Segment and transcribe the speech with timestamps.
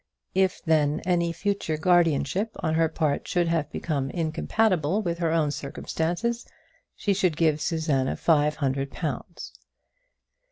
[0.33, 5.51] If then any future guardianship on her part should have become incompatible with her own
[5.51, 6.43] circumstances,
[6.95, 9.53] she should give Susanna five hundred pounds.